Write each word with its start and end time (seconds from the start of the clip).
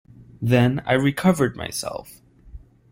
Then 0.41 0.81
I 0.87 0.93
recovered 0.93 1.55
myself. 1.55 2.21